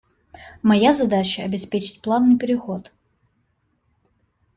[0.63, 2.91] Моя задача– обеспечить плавный переход.